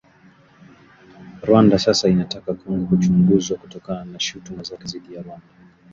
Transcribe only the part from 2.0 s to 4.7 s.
inataka Kongo kuchunguzwa kutokana na shutuma